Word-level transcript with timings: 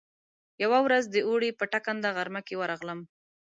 يوه 0.63 0.79
ورځ 0.85 1.03
د 1.09 1.15
اوړي 1.27 1.49
په 1.59 1.65
ټکنده 1.73 2.09
غرمه 2.17 2.41
کې 2.47 2.55
ورغلم. 2.61 2.99